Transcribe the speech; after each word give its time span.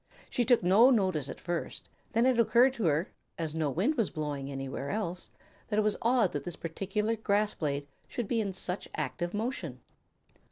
She 0.31 0.45
took 0.45 0.63
no 0.63 0.89
notice 0.89 1.29
at 1.29 1.39
first; 1.39 1.87
then 2.13 2.25
it 2.25 2.39
occurred 2.39 2.73
to 2.73 2.85
her, 2.85 3.09
as 3.37 3.53
no 3.53 3.69
wind 3.69 3.93
was 3.97 4.09
blowing 4.09 4.49
anywhere 4.51 4.89
else, 4.89 5.29
it 5.69 5.83
was 5.83 5.95
odd 6.01 6.31
that 6.31 6.43
this 6.43 6.55
particular 6.55 7.15
grass 7.15 7.53
blade 7.53 7.85
should 8.07 8.27
be 8.27 8.41
in 8.41 8.51
such 8.51 8.87
active 8.95 9.31
motion. 9.35 9.79